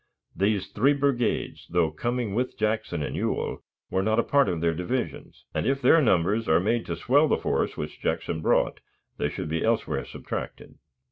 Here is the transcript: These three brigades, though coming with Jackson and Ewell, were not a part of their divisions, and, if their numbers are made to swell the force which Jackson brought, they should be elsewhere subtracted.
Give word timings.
These 0.35 0.69
three 0.71 0.93
brigades, 0.93 1.67
though 1.69 1.91
coming 1.91 2.33
with 2.33 2.57
Jackson 2.57 3.03
and 3.03 3.15
Ewell, 3.15 3.61
were 3.91 4.01
not 4.01 4.17
a 4.17 4.23
part 4.23 4.49
of 4.49 4.59
their 4.59 4.73
divisions, 4.73 5.45
and, 5.53 5.67
if 5.67 5.79
their 5.79 6.01
numbers 6.01 6.49
are 6.49 6.59
made 6.59 6.87
to 6.87 6.95
swell 6.95 7.27
the 7.27 7.37
force 7.37 7.77
which 7.77 8.01
Jackson 8.01 8.41
brought, 8.41 8.79
they 9.17 9.29
should 9.29 9.47
be 9.47 9.63
elsewhere 9.63 10.03
subtracted. 10.03 10.79